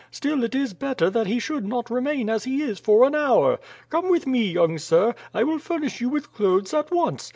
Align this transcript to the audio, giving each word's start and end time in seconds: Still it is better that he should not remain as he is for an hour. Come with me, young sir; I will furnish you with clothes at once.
Still 0.09 0.43
it 0.43 0.55
is 0.55 0.73
better 0.73 1.11
that 1.11 1.27
he 1.27 1.37
should 1.37 1.63
not 1.63 1.91
remain 1.91 2.27
as 2.27 2.45
he 2.45 2.63
is 2.63 2.79
for 2.79 3.05
an 3.05 3.13
hour. 3.13 3.59
Come 3.91 4.09
with 4.09 4.25
me, 4.25 4.51
young 4.51 4.79
sir; 4.79 5.13
I 5.31 5.43
will 5.43 5.59
furnish 5.59 6.01
you 6.01 6.09
with 6.09 6.33
clothes 6.33 6.73
at 6.73 6.89
once. 6.89 7.29